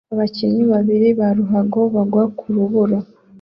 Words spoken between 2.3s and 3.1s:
ku rubura